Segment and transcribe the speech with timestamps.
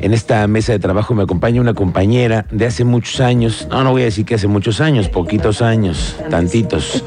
[0.00, 3.68] En esta mesa de trabajo me acompaña una compañera de hace muchos años.
[3.70, 7.04] No, no voy a decir que hace muchos años, poquitos años, tantitos.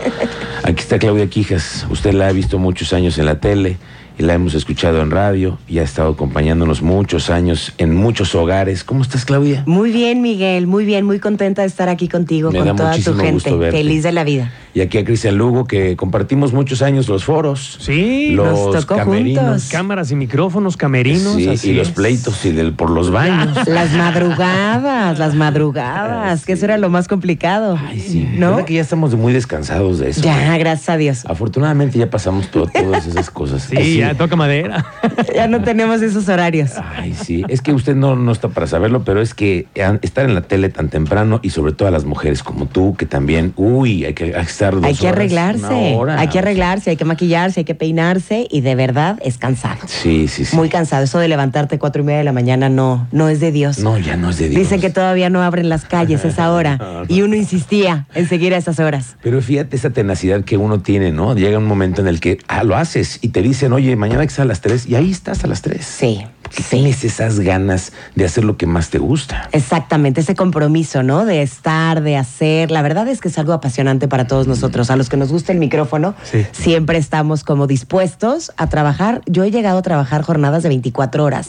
[0.64, 1.88] Aquí está Claudia Quijas.
[1.90, 3.78] Usted la ha visto muchos años en la tele
[4.18, 8.84] la hemos escuchado en radio y ha estado acompañándonos muchos años en muchos hogares.
[8.84, 9.64] ¿Cómo estás, Claudia?
[9.66, 12.96] Muy bien, Miguel, muy bien, muy contenta de estar aquí contigo Me con da toda
[12.96, 13.32] tu gente.
[13.32, 13.78] gusto verte.
[13.78, 14.52] Feliz de la vida.
[14.76, 17.78] Y aquí a Cristian Lugo, que compartimos muchos años los foros.
[17.82, 19.44] Sí, los nos tocó camerinos.
[19.44, 19.70] juntos.
[19.70, 21.36] cámaras y micrófonos, camerinos.
[21.36, 23.58] Sí, así y los pleitos y del, por los baños.
[23.68, 27.78] Las madrugadas, las madrugadas, que eso era lo más complicado.
[27.88, 28.28] Ay, sí.
[28.36, 28.52] ¿No?
[28.52, 30.22] ¿Verdad que ya estamos muy descansados de eso?
[30.22, 31.26] Ya, gracias a Dios.
[31.26, 33.64] Afortunadamente ya pasamos todas esas cosas.
[33.70, 34.86] Sí, ya toca madera.
[35.34, 36.72] Ya no tenemos esos horarios.
[36.96, 37.44] Ay, sí.
[37.48, 39.68] Es que usted no, no está para saberlo, pero es que
[40.02, 43.06] estar en la tele tan temprano y sobre todo a las mujeres como tú, que
[43.06, 46.20] también, uy, hay que estar dos Hay que horas, arreglarse, hora.
[46.20, 49.80] hay que arreglarse, hay que maquillarse, hay que peinarse y de verdad es cansado.
[49.88, 50.56] Sí, sí, sí.
[50.56, 51.04] Muy cansado.
[51.04, 53.80] Eso de levantarte cuatro y media de la mañana no, no es de Dios.
[53.80, 54.62] No, ya no es de Dios.
[54.62, 58.54] Dicen que todavía no abren las calles a esa hora y uno insistía en seguir
[58.54, 59.16] a esas horas.
[59.24, 61.36] Pero fíjate esa tenacidad que uno tiene, ¿no?
[61.36, 64.28] Llega un momento en el que ah, lo haces y te dicen, oye, mañana que
[64.30, 65.84] estar a las 3 y ahí estás a las 3.
[65.86, 66.43] Sí, Porque sí.
[66.70, 69.50] Tienes esas ganas de hacer lo que más te gusta.
[69.52, 71.26] Exactamente, ese compromiso, ¿no?
[71.26, 72.72] De estar, de hacer.
[72.72, 74.90] La verdad es que es algo apasionante para todos nosotros.
[74.90, 76.46] A los que nos gusta el micrófono, Sí.
[76.52, 79.22] siempre estamos como dispuestos a trabajar.
[79.26, 81.48] Yo he llegado a trabajar jornadas de 24 horas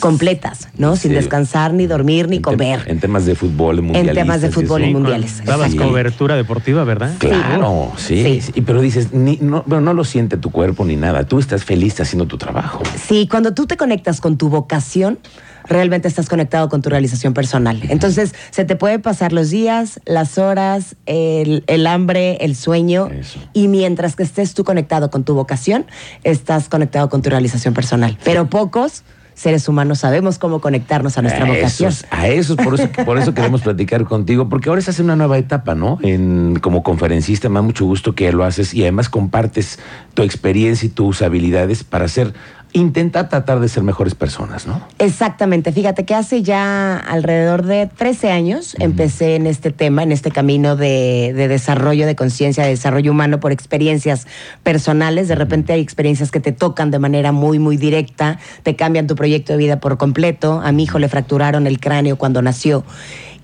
[0.00, 0.92] completas, ¿no?
[0.92, 2.82] ¿En Sin descansar, ni dormir, ni En tem- comer.
[2.86, 4.14] En temas de fútbol, mundialistas.
[4.14, 5.44] temas de fútbol y Sí, mundiales.
[5.44, 5.76] Dabas Sí.
[5.78, 7.14] cobertura deportiva, ¿verdad?
[7.18, 8.22] Claro, sí.
[8.22, 8.40] Sí.
[8.54, 11.24] sí, Pero dices, ni, no, pero no lo siente tu cuerpo ni nada.
[11.26, 12.82] Tú estás feliz haciendo tu trabajo.
[13.08, 15.18] Sí, cuando tú te conectas con tu vocación,
[15.66, 17.80] realmente estás conectado con tu realización personal.
[17.88, 23.08] Entonces, se te puede pasar los días, las horas, el, el hambre, el sueño.
[23.08, 23.38] Eso.
[23.52, 25.86] Y mientras que estés tú conectado con tu vocación,
[26.22, 28.18] estás conectado con tu realización personal.
[28.24, 31.90] Pero pocos seres humanos sabemos cómo conectarnos a nuestra a vocación.
[31.90, 35.16] Esos, a esos, por eso, por eso queremos platicar contigo, porque ahora estás en una
[35.16, 35.98] nueva etapa, ¿no?
[36.02, 39.78] En, como conferencista, me da mucho gusto que lo haces y además compartes
[40.14, 42.32] tu experiencia y tus habilidades para hacer,
[42.74, 44.82] intenta tratar de ser mejores personas, ¿no?
[44.98, 50.32] Exactamente, fíjate que hace ya alrededor de 13 años empecé en este tema, en este
[50.32, 54.26] camino de, de desarrollo de conciencia, de desarrollo humano por experiencias
[54.64, 55.28] personales.
[55.28, 59.14] De repente hay experiencias que te tocan de manera muy, muy directa, te cambian tu
[59.14, 60.60] proyecto de vida por completo.
[60.62, 62.84] A mi hijo le fracturaron el cráneo cuando nació.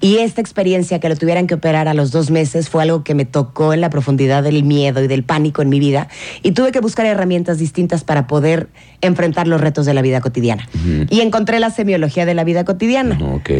[0.01, 3.15] Y esta experiencia que lo tuvieran que operar a los dos meses fue algo que
[3.15, 6.09] me tocó en la profundidad del miedo y del pánico en mi vida.
[6.43, 8.69] Y tuve que buscar herramientas distintas para poder
[9.03, 10.69] enfrentar los retos de la vida cotidiana.
[11.11, 13.19] Y encontré la semiología de la vida cotidiana.
[13.23, 13.51] Ok,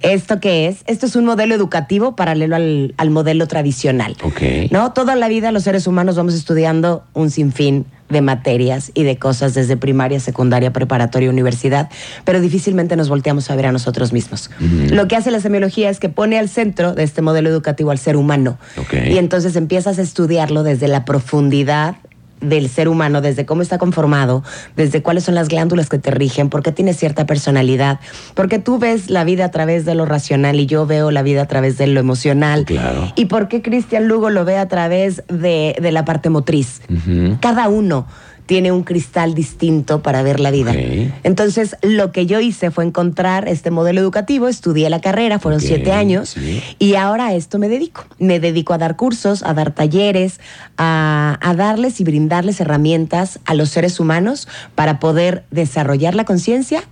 [0.00, 0.82] ¿Esto qué es?
[0.86, 4.16] Esto es un modelo educativo paralelo al, al modelo tradicional.
[4.22, 4.70] ok.
[4.70, 4.92] ¿No?
[4.92, 9.54] Toda la vida los seres humanos vamos estudiando un sinfín de materias y de cosas
[9.54, 11.88] desde primaria, secundaria, preparatoria, universidad,
[12.24, 14.50] pero difícilmente nos volteamos a ver a nosotros mismos.
[14.90, 17.98] Lo que hace la semiología es que pone al centro de este modelo educativo al
[17.98, 18.58] ser humano.
[19.08, 21.96] Y entonces empiezas a estudiarlo desde la profundidad
[22.40, 24.42] del ser humano, desde cómo está conformado,
[24.76, 28.00] desde cuáles son las glándulas que te rigen, por qué tienes cierta personalidad,
[28.34, 31.42] porque tú ves la vida a través de lo racional y yo veo la vida
[31.42, 32.64] a través de lo emocional.
[32.64, 33.12] Claro.
[33.16, 36.82] Y por qué Cristian Lugo lo ve a través de, de la parte motriz.
[37.40, 38.06] Cada uno
[38.50, 40.74] tiene un cristal distinto para ver la vida.
[41.22, 45.92] Entonces, lo que yo hice fue encontrar este modelo educativo, estudié la carrera, fueron siete
[45.92, 46.60] años, sí.
[46.80, 48.06] y ahora a esto me dedico.
[48.18, 50.40] Me dedico a dar cursos, a dar talleres,
[50.76, 56.82] a, a darles y brindarles herramientas a los seres humanos para poder desarrollar la conciencia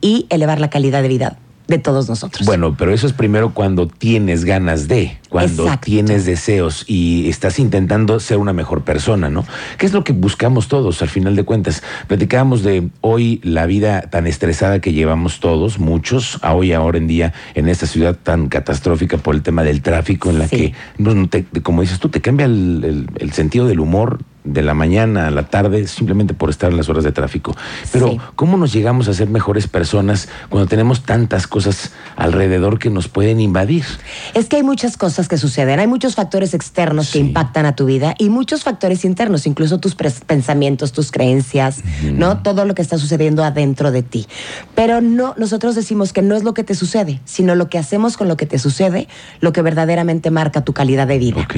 [0.00, 2.46] y elevar la calidad de vida de todos nosotros.
[2.46, 5.86] Bueno, pero eso es primero cuando tienes ganas de, cuando Exacto.
[5.86, 9.46] tienes deseos y estás intentando ser una mejor persona, ¿no?
[9.78, 11.82] ¿Qué es lo que buscamos todos al final de cuentas?
[12.06, 17.06] Platicábamos de hoy la vida tan estresada que llevamos todos, muchos, a hoy, ahora en
[17.06, 20.56] día, en esta ciudad tan catastrófica por el tema del tráfico, en la Sí.
[20.56, 24.62] que, no, te- como dices tú, te cambia el, el- el sentido del humor de
[24.62, 27.56] la mañana a la tarde simplemente por estar en las horas de tráfico.
[27.92, 28.20] Pero, Sí.
[28.36, 33.40] ¿cómo nos llegamos a ser mejores personas cuando tenemos tantas cosas alrededor que nos pueden
[33.40, 33.84] invadir?
[34.34, 37.12] Es que hay muchas cosas que suceden, hay muchos factores externos Sí.
[37.14, 39.94] que impactan a tu vida y muchos factores internos, incluso tus
[40.26, 42.38] pensamientos, tus creencias, ¿no?
[42.42, 44.26] Todo lo que está sucediendo adentro de ti.
[44.74, 48.18] Pero no, nosotros decimos que no es lo que te sucede, sino lo que hacemos
[48.18, 49.08] con lo que te sucede,
[49.40, 51.48] lo que verdaderamente marca tu calidad de vida.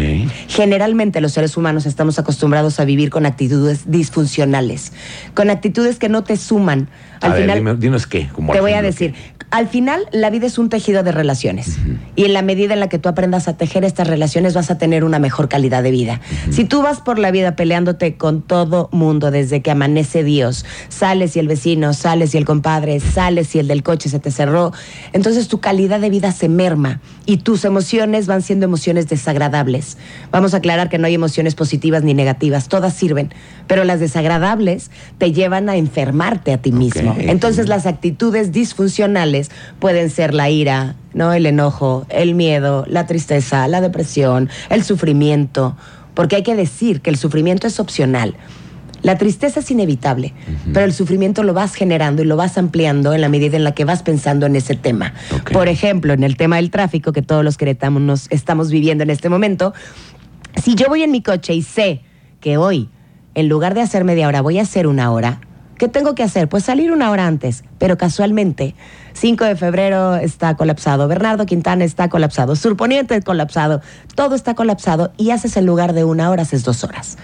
[0.48, 4.92] Generalmente los seres humanos estamos acostumbrados a vivir con actitudes disfuncionales,
[5.34, 6.88] con actitudes que no te suman.
[7.20, 8.28] A Al ver, final, dime- dinos qué.
[8.32, 9.14] como te voy a decir,
[9.50, 11.78] al final, la vida es un tejido de relaciones.
[12.16, 14.78] Y en la medida en la que tú aprendas a tejer estas relaciones, vas a
[14.78, 16.20] tener una mejor calidad de vida.
[16.50, 21.36] Si tú vas por la vida peleándote con todo mundo desde que amanece Dios, sales
[21.36, 24.72] y el vecino, sales y el compadre, sales y el del coche se te cerró,
[25.12, 29.96] entonces tu calidad de vida se merma y tus emociones van siendo emociones desagradables.
[30.32, 33.32] Vamos a aclarar que no hay emociones positivas ni negativas, todas sirven,
[33.68, 37.14] pero las desagradables te llevan a enfermarte a ti mismo.
[37.18, 39.35] Entonces las actitudes disfuncionales
[39.78, 41.32] pueden ser la ira, ¿no?
[41.32, 45.76] El enojo, el miedo, la tristeza, la depresión, el sufrimiento,
[46.14, 48.36] porque hay que decir que el sufrimiento es opcional.
[49.02, 50.32] La tristeza es inevitable,
[50.72, 53.72] pero el sufrimiento lo vas generando y lo vas ampliando en la medida en la
[53.72, 55.12] que vas pensando en ese tema.
[55.52, 59.10] Por ejemplo, en el tema del tráfico que todos los queretanos nos estamos viviendo en
[59.10, 59.74] este momento,
[60.60, 62.02] si yo voy en mi coche y sé
[62.40, 62.88] que hoy,
[63.34, 65.40] en lugar de hacer media hora, voy a hacer una hora,
[65.78, 66.48] ¿qué tengo que hacer?
[66.48, 68.74] Pues salir una hora antes, pero casualmente,
[69.14, 73.80] 5 de febrero está colapsado, Bernardo Quintana está colapsado, Surponiente colapsado,
[74.14, 77.16] todo está colapsado y haces en lugar de una hora, haces dos horas.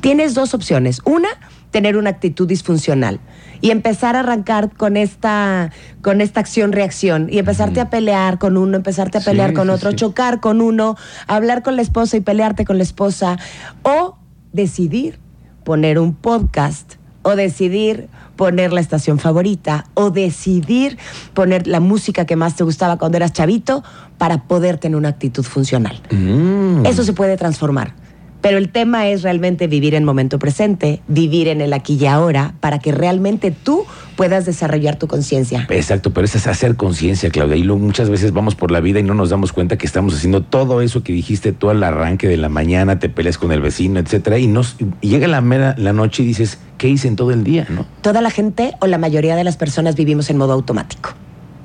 [0.00, 1.00] Tienes dos opciones.
[1.04, 1.28] Una,
[1.70, 3.20] tener una actitud disfuncional
[3.60, 5.70] y empezar a arrancar con esta,
[6.02, 9.72] con esta acción-reacción y empezarte a pelear con uno, empezarte a Sí, pelear con sí,
[9.74, 9.96] otro, sí.
[9.96, 10.96] chocar con uno,
[11.28, 13.38] hablar con la esposa y pelearte con la esposa,
[13.82, 14.16] o
[14.52, 15.20] decidir
[15.64, 20.98] poner un podcast, o decidir poner la estación favorita, o decidir
[21.34, 23.84] poner la música que más te gustaba cuando eras chavito
[24.18, 26.00] para poder tener una actitud funcional.
[26.10, 26.86] Mm.
[26.86, 27.94] Eso se puede transformar.
[28.42, 32.54] Pero el tema es realmente vivir en momento presente, vivir en el aquí y ahora,
[32.60, 33.86] para que realmente tú
[34.16, 35.66] puedas desarrollar tu conciencia.
[35.70, 37.56] Exacto, pero eso es hacer conciencia, Claudia.
[37.56, 40.14] Y luego muchas veces vamos por la vida y no nos damos cuenta que estamos
[40.14, 43.60] haciendo todo eso que dijiste tú al arranque de la mañana, te peleas con el
[43.60, 47.16] vecino, etcétera, y, nos, y llega la, mera, la noche y dices, ¿qué hice en
[47.16, 47.66] todo el día?
[47.70, 47.86] ¿no?
[48.00, 51.10] Toda la gente o la mayoría de las personas vivimos en modo automático,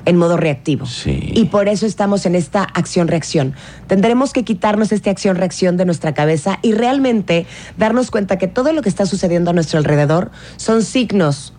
[0.08, 0.86] en modo reactivo.
[0.86, 1.32] Sí.
[1.36, 3.54] Y por eso estamos en esta acción-reacción.
[3.88, 7.46] Tendremos que quitarnos esta acción-reacción de nuestra cabeza y realmente
[7.78, 11.54] darnos cuenta que todo lo que está sucediendo a nuestro alrededor son signos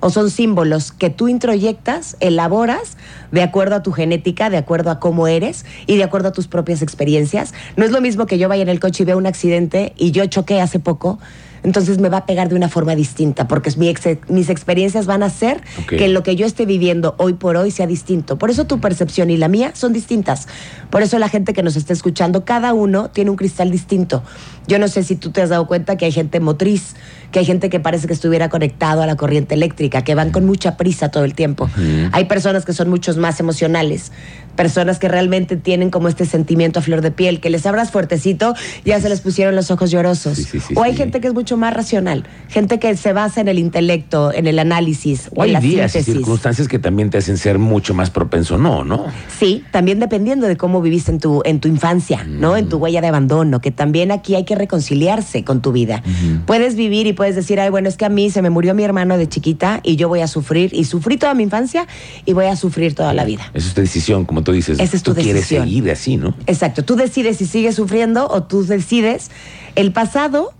[0.00, 2.98] o son símbolos que tú introyectas, elaboras
[3.32, 6.46] de acuerdo a tu genética, de acuerdo a cómo eres y de acuerdo a tus
[6.46, 7.54] propias experiencias.
[7.76, 10.10] No es lo mismo que yo vaya en el coche y vea un accidente y
[10.10, 11.18] yo choqué hace poco,
[11.64, 15.22] entonces me va a pegar de una forma distinta, porque mi ex- mis experiencias van
[15.24, 15.62] a hacer
[15.98, 18.38] que lo que yo esté viviendo hoy por hoy sea distinto.
[18.38, 20.46] Por eso tu percepción y la mía son distintas.
[20.90, 24.22] Por eso la gente que nos está escuchando, cada uno tiene un cristal distinto.
[24.68, 26.94] Yo no sé si tú te has dado cuenta que hay gente motriz,
[27.30, 30.44] que hay gente que parece que estuviera conectado a la corriente eléctrica, que van con
[30.44, 31.68] mucha prisa todo el tiempo.
[32.12, 34.12] Hay personas que son muchos más emocionales,
[34.56, 38.54] personas que realmente tienen como este sentimiento a flor de piel, que les abras fuertecito,
[38.84, 40.36] ya se les pusieron los ojos llorosos.
[40.36, 43.40] Sí, sí, sí, o hay gente que es mucho más racional, gente que se basa
[43.40, 47.10] en el intelecto, en el análisis, O en hay la días y circunstancias que también
[47.10, 49.06] te hacen ser mucho más propenso, no, ¿no?
[49.38, 52.56] Sí, también dependiendo de cómo viviste en tu, en tu infancia, ¿no?
[52.56, 56.02] En tu huella de abandono, que también aquí hay que reconciliarse con tu vida.
[56.46, 58.84] Puedes vivir y puedes decir, ay, bueno, es que a mí se me murió mi
[58.84, 61.86] hermano de chiquita y yo voy a sufrir, y sufrí toda mi infancia
[62.26, 63.50] y voy a sufrir toda la vida.
[63.54, 64.78] Esa es tu decisión, como tú dices.
[64.78, 65.64] Esa es tu tú quieres decisión.
[65.64, 66.34] seguir así, ¿no?
[66.46, 69.30] Exacto, tú decides si sigues sufriendo o tú decides.
[69.74, 70.52] El pasado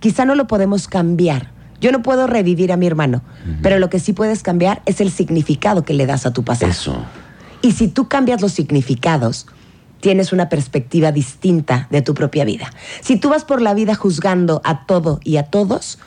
[0.00, 1.52] quizá no lo podemos cambiar.
[1.80, 3.22] Yo no puedo revivir a mi hermano,
[3.62, 6.72] pero lo que sí puedes cambiar es el significado que le das a tu pasado.
[6.72, 7.04] Eso.
[7.60, 9.46] Y si tú cambias los significados,
[10.00, 12.70] tienes una perspectiva distinta de tu propia vida.
[13.00, 15.98] Si tú vas por la vida juzgando a todo y a todos,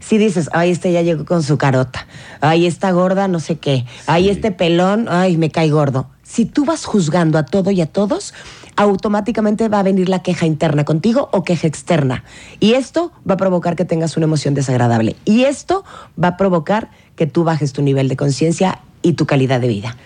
[0.00, 2.06] si dices, ay, este ya llegó con su carota,
[2.40, 4.30] ay, esta gorda, no sé qué, ay, Sí.
[4.30, 6.08] este pelón, ay, me cae gordo.
[6.22, 8.34] Si tú vas juzgando a todo y a todos,
[8.76, 12.24] automáticamente va a venir la queja interna contigo o queja externa.
[12.60, 15.16] Y esto va a provocar que tengas una emoción desagradable.
[15.24, 15.84] Y esto
[16.22, 19.96] va a provocar que tú bajes tu nivel de conciencia y tu calidad de vida.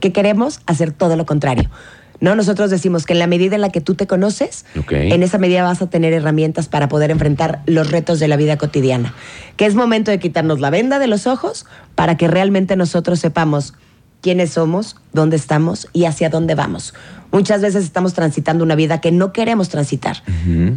[0.00, 0.60] ¿Qué queremos?
[0.66, 1.70] Hacer todo lo contrario.
[2.20, 5.38] No, nosotros decimos que en la medida en la que tú te conoces, en esa
[5.38, 9.14] medida vas a tener herramientas para poder enfrentar los retos de la vida cotidiana.
[9.56, 13.74] Que es momento de quitarnos la venda de los ojos para que realmente nosotros sepamos
[14.20, 16.94] quiénes somos, dónde estamos y hacia dónde vamos.
[17.32, 20.22] Muchas veces estamos transitando una vida que no queremos transitar.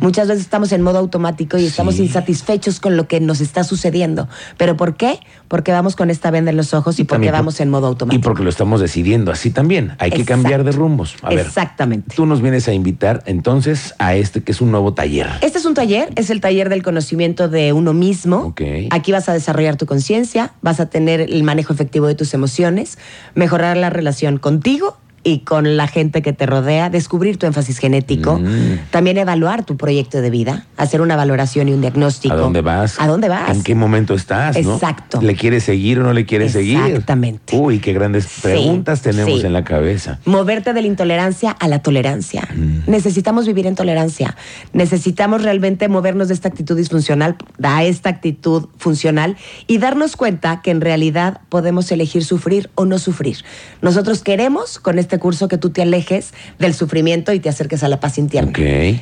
[0.01, 4.27] Muchas veces estamos en modo automático y estamos insatisfechos con lo que nos está sucediendo.
[4.57, 5.19] ¿Pero por qué?
[5.47, 7.89] Porque vamos con esta venda en los ojos y, porque por- vamos en modo Y
[7.89, 8.21] automático.
[8.23, 9.93] porque lo estamos decidiendo así también.
[9.99, 11.15] Hay que cambiar de rumbos.
[11.21, 12.15] A ver, Exactamente.
[12.15, 15.27] tú nos vienes a invitar entonces a este que es un nuevo taller.
[15.41, 18.53] Este es un taller, es el taller del conocimiento de uno mismo.
[18.91, 22.97] Aquí vas a desarrollar tu conciencia, vas a tener el manejo efectivo de tus emociones,
[23.35, 28.37] mejorar la relación contigo y con la gente que te rodea, descubrir tu énfasis genético,
[28.39, 28.89] Mm.
[28.91, 32.33] también evaluar tu proyecto de vida, hacer una valoración y un diagnóstico.
[32.33, 32.99] ¿A dónde vas?
[32.99, 33.49] ¿A dónde vas?
[33.55, 34.57] ¿En qué momento estás?
[34.63, 34.73] no?
[34.75, 35.21] Exacto.
[35.21, 36.79] ¿Le quieres seguir o no le quieres seguir?
[36.79, 37.55] Exactamente.
[37.57, 39.45] Uy, qué grandes Sí, preguntas tenemos sí.
[39.45, 40.19] en la cabeza.
[40.25, 42.47] Moverte de la intolerancia a la tolerancia.
[42.55, 42.89] Mm.
[42.89, 44.35] Necesitamos vivir en tolerancia.
[44.73, 49.35] Necesitamos realmente movernos de esta actitud disfuncional a esta actitud funcional
[49.67, 53.37] y darnos cuenta que en realidad podemos elegir sufrir o no sufrir.
[53.81, 57.87] Nosotros queremos con este curso que tú te alejes del sufrimiento y te acerques a
[57.87, 58.51] la paz interna.
[58.51, 58.57] Ok.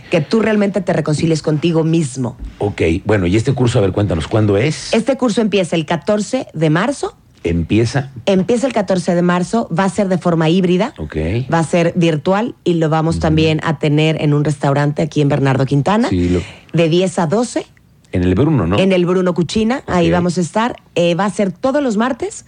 [0.10, 2.38] Que tú realmente te reconcilies contigo mismo.
[2.60, 4.94] Ok, bueno, y este curso, a ver, cuéntanos, ¿cuándo es?
[4.94, 7.18] Este curso empieza el 14 de marzo.
[7.44, 8.10] Empieza.
[8.26, 10.94] Empieza el 14 de marzo, va a ser de forma híbrida.
[10.98, 11.18] Ok.
[11.54, 15.28] Va a ser virtual y lo vamos también a tener en un restaurante aquí en
[15.28, 16.08] Bernardo Quintana.
[16.08, 16.40] Sí, lo-
[16.72, 17.66] De 10 a 12
[18.14, 18.80] En el Bruno, ¿no?
[18.80, 19.84] en el Bruno Cuchina.
[19.88, 20.78] Ahí vamos a estar.
[20.96, 22.46] Eh, va a ser todos los martes.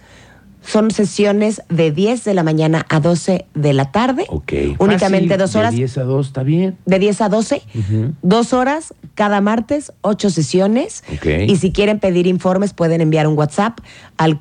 [0.62, 4.24] Son sesiones de 10 de la mañana a 12 de la tarde.
[4.28, 4.52] Ok.
[4.78, 5.70] Únicamente Fácil, dos horas.
[5.72, 6.76] De 10 a 2, está bien.
[6.86, 8.12] De 10 a 12, Ujú.
[8.22, 11.02] dos horas cada martes, ocho sesiones.
[11.14, 11.26] Ok.
[11.48, 13.78] Y si quieren pedir informes, pueden enviar un WhatsApp
[14.16, 14.40] al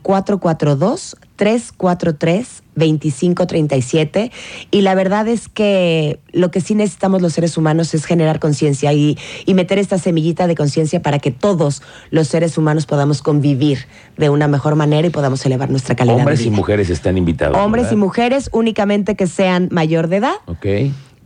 [1.40, 4.32] 442-343-2537.
[4.72, 8.94] Y la verdad es que lo que sí necesitamos los seres humanos es generar conciencia
[8.94, 11.82] y, y meter esta semillita de conciencia para que todos
[12.12, 13.80] los seres humanos podamos convivir
[14.18, 16.58] de una mejor manera y podamos elevar nuestra calidad Hombres de y vida.
[16.58, 17.58] mujeres están invitados.
[17.58, 20.66] Hombres y mujeres únicamente que sean mayor de edad Ok.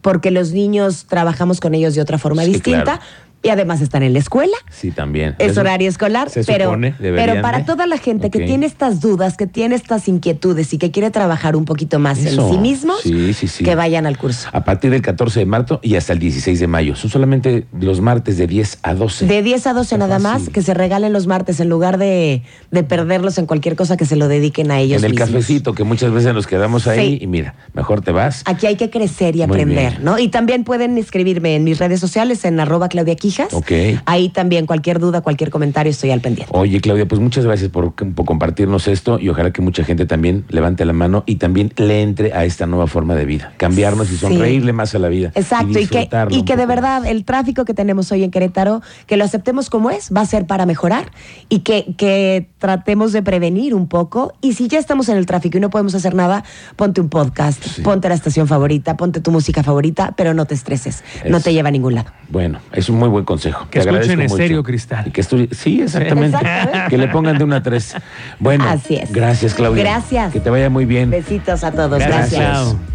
[0.02, 3.02] porque los niños trabajamos con ellos de otra forma Sí, distinta claro.
[3.44, 4.56] Y además están en la escuela.
[4.72, 5.36] Sí, también.
[5.38, 9.02] Es Eso horario escolar, se pero, supone, pero para toda la gente que tiene estas
[9.02, 12.48] dudas, que tiene estas inquietudes y que quiere trabajar un poquito más Eso.
[12.48, 13.64] en sí mismos, Sí, sí, sí.
[13.64, 14.50] que vayan al curso.
[14.54, 16.96] A partir del 14 de marzo y hasta el 16 de mayo.
[16.96, 19.26] Son solamente los martes de 10 a 12.
[19.28, 22.44] De 10 a 12 Está nada más, que se regalen los martes en lugar de,
[22.72, 25.30] de perderlos en cualquier cosa que se lo dediquen a ellos en el mismos.
[25.30, 28.44] cafecito, que muchas veces nos quedamos ahí y mira, mejor te vas.
[28.46, 30.04] Aquí hay que crecer y Muy aprender, bien.
[30.06, 30.18] ¿no?
[30.18, 33.16] Y también pueden escribirme en mis redes sociales en arroba Claudia
[33.52, 33.72] Ok.
[34.06, 36.52] Ahí también cualquier duda, cualquier comentario estoy al pendiente.
[36.56, 40.46] Oye, Claudia, pues muchas gracias por, por compartirnos esto y ojalá que mucha gente también
[40.50, 43.54] levante la mano y también le entre a esta nueva forma de vida.
[43.58, 44.18] Cambiarnos y Sí.
[44.20, 45.32] sonreírle más a la vida.
[45.36, 49.18] Exacto, y, que, y que de verdad el tráfico que tenemos hoy en Querétaro, que
[49.18, 51.12] lo aceptemos como es, va a ser para mejorar
[51.50, 54.34] y que, que tratemos de prevenir un poco.
[54.42, 56.44] Y si ya estamos en el tráfico y no podemos hacer nada,
[56.76, 57.82] ponte un podcast, Sí.
[57.82, 61.70] ponte la estación favorita, ponte tu música favorita, pero no te estreses, no te lleva
[61.70, 62.12] a ningún lado.
[62.30, 63.66] Bueno, es un muy buen consejo.
[63.70, 64.42] Que Te agradezco escuchen mucho.
[64.42, 65.08] estéreo, Cristal.
[65.08, 66.38] Y que estu- Sí, exactamente.
[66.90, 67.96] Que le pongan de una a tres.
[68.40, 69.12] Bueno, Así es.
[69.12, 69.84] gracias, Claudia.
[69.84, 70.32] Gracias.
[70.34, 71.10] Que te vaya muy bien.
[71.10, 72.32] Besitos a todos, Gracias.
[72.32, 72.54] gracias.
[72.54, 72.80] Chao.